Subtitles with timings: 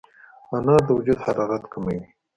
[0.55, 1.99] انار د وجود حرارت کموي.